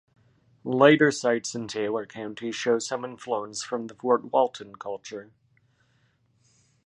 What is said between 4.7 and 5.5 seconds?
culture.